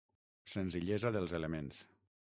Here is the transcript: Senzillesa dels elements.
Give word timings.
Senzillesa 0.53 1.13
dels 1.19 1.37
elements. 1.41 1.87